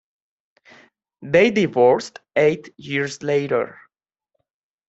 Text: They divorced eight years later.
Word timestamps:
They 1.21 1.51
divorced 1.51 2.21
eight 2.35 2.73
years 2.75 3.21
later. 3.21 3.77